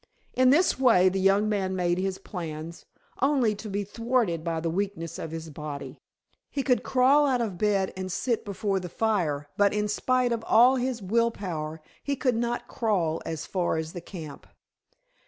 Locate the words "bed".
7.59-7.93